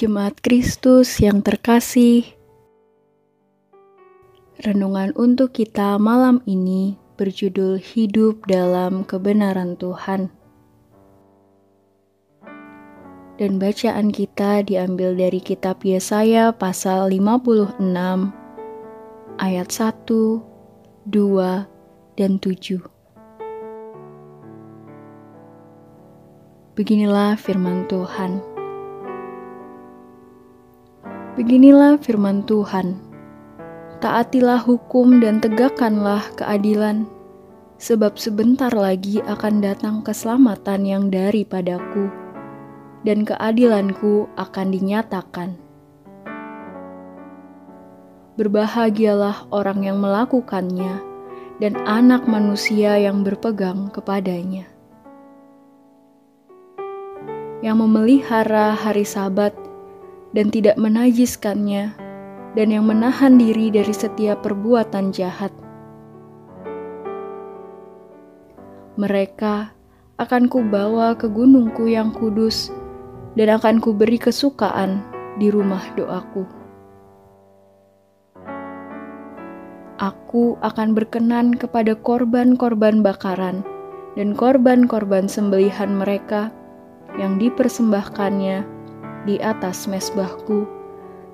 [0.00, 2.24] Jemaat Kristus yang terkasih,
[4.64, 10.32] renungan untuk kita malam ini berjudul "Hidup dalam Kebenaran Tuhan".
[13.36, 18.32] Dan bacaan kita diambil dari kitab Yesaya pasal 56
[19.36, 20.40] ayat 1,
[21.12, 21.68] 2,
[22.16, 22.80] dan 7.
[26.72, 28.49] Beginilah firman Tuhan.
[31.40, 33.00] Beginilah firman Tuhan.
[34.04, 37.08] Taatilah hukum dan tegakkanlah keadilan,
[37.80, 42.12] sebab sebentar lagi akan datang keselamatan yang daripadaku,
[43.08, 45.56] dan keadilanku akan dinyatakan.
[48.36, 51.00] Berbahagialah orang yang melakukannya,
[51.56, 54.68] dan anak manusia yang berpegang kepadanya.
[57.64, 59.56] Yang memelihara hari Sabat
[60.30, 61.94] dan tidak menajiskannya,
[62.54, 65.50] dan yang menahan diri dari setiap perbuatan jahat.
[68.98, 69.72] Mereka
[70.20, 72.70] akan kubawa ke gunungku yang kudus,
[73.34, 75.02] dan akan kuberi kesukaan
[75.38, 76.44] di rumah doaku.
[80.00, 83.60] Aku akan berkenan kepada korban-korban bakaran
[84.16, 86.48] dan korban-korban sembelihan mereka
[87.20, 88.79] yang dipersembahkannya
[89.28, 90.64] di atas mesbahku,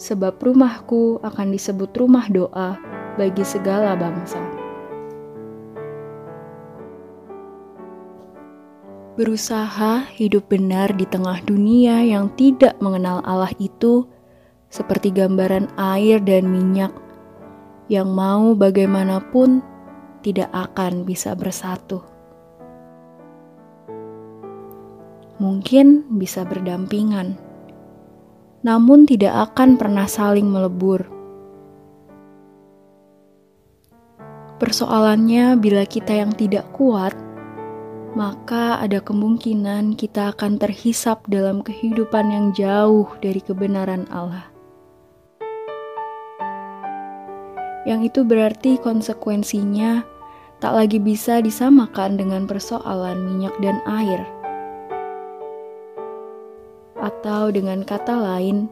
[0.00, 2.80] sebab rumahku akan disebut rumah doa
[3.14, 4.40] bagi segala bangsa.
[9.14, 14.10] Berusaha hidup benar di tengah dunia yang tidak mengenal Allah itu,
[14.74, 16.90] seperti gambaran air dan minyak,
[17.86, 19.62] yang mau bagaimanapun
[20.26, 22.02] tidak akan bisa bersatu.
[25.38, 27.38] Mungkin bisa berdampingan
[28.64, 31.04] namun tidak akan pernah saling melebur.
[34.56, 37.12] Persoalannya, bila kita yang tidak kuat,
[38.16, 44.48] maka ada kemungkinan kita akan terhisap dalam kehidupan yang jauh dari kebenaran Allah.
[47.84, 50.08] Yang itu berarti konsekuensinya
[50.64, 54.24] tak lagi bisa disamakan dengan persoalan minyak dan air
[57.04, 58.64] atau dengan kata lain,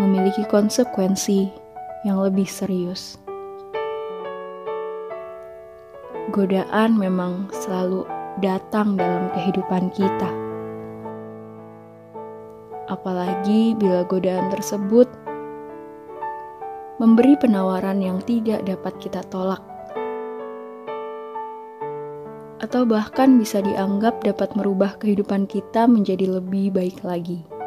[0.00, 1.52] memiliki konsekuensi
[2.08, 3.20] yang lebih serius.
[6.32, 8.08] Godaan memang selalu
[8.40, 10.30] datang dalam kehidupan kita,
[12.88, 15.08] apalagi bila godaan tersebut
[16.96, 19.60] memberi penawaran yang tidak dapat kita tolak
[22.58, 27.57] atau bahkan bisa dianggap dapat merubah kehidupan kita menjadi lebih baik lagi.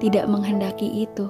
[0.00, 1.28] Tidak menghendaki itu.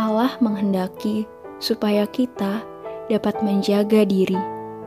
[0.00, 1.28] Allah menghendaki
[1.60, 2.64] supaya kita
[3.12, 4.38] dapat menjaga diri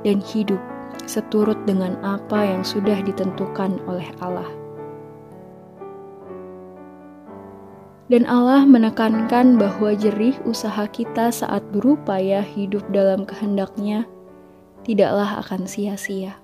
[0.02, 0.60] dan hidup
[1.06, 4.50] seturut dengan apa yang sudah ditentukan oleh Allah.
[8.12, 14.06] Dan Allah menekankan bahwa jerih usaha kita saat berupaya hidup dalam kehendaknya
[14.84, 16.43] tidaklah akan sia-sia.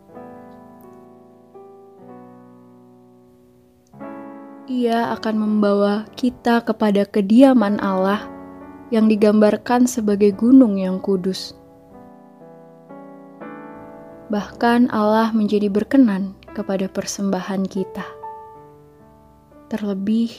[4.69, 8.29] Ia akan membawa kita kepada kediaman Allah
[8.93, 11.57] yang digambarkan sebagai gunung yang kudus.
[14.29, 18.05] Bahkan Allah menjadi berkenan kepada persembahan kita.
[19.73, 20.37] Terlebih,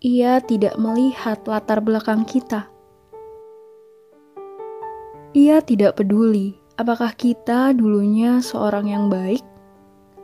[0.00, 2.72] ia tidak melihat latar belakang kita.
[5.36, 9.44] Ia tidak peduli apakah kita dulunya seorang yang baik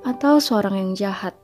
[0.08, 1.36] atau seorang yang jahat.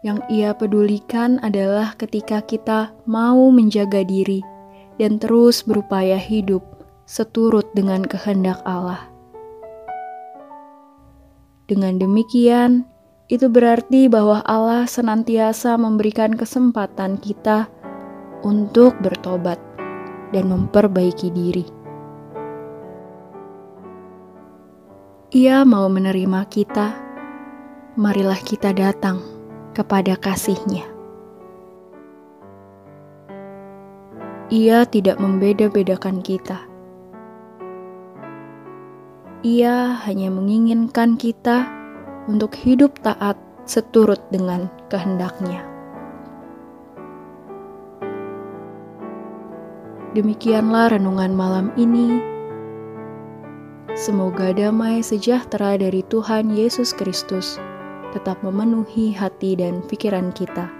[0.00, 4.40] Yang ia pedulikan adalah ketika kita mau menjaga diri
[4.96, 6.64] dan terus berupaya hidup
[7.04, 9.12] seturut dengan kehendak Allah.
[11.68, 12.88] Dengan demikian,
[13.28, 17.68] itu berarti bahwa Allah senantiasa memberikan kesempatan kita
[18.40, 19.60] untuk bertobat
[20.32, 21.66] dan memperbaiki diri.
[25.36, 26.88] Ia mau menerima kita,
[28.00, 29.39] marilah kita datang
[29.72, 30.86] kepada kasihnya.
[34.50, 36.58] Ia tidak membeda-bedakan kita.
[39.46, 41.70] Ia hanya menginginkan kita
[42.26, 45.62] untuk hidup taat seturut dengan kehendaknya.
[50.18, 52.18] Demikianlah renungan malam ini.
[53.94, 57.62] Semoga damai sejahtera dari Tuhan Yesus Kristus
[58.12, 60.70] tetap memenuhi hati dan pikiran kita.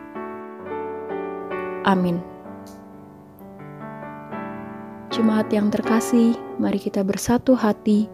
[1.88, 2.20] Amin.
[5.10, 8.06] Jemaat yang terkasih, mari kita bersatu hati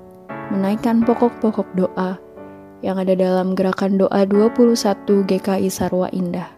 [0.49, 2.17] menaikkan pokok-pokok doa
[2.81, 4.75] yang ada dalam gerakan doa 21
[5.27, 6.49] GKI Sarwa Indah.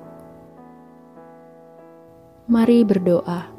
[2.49, 3.58] Mari berdoa.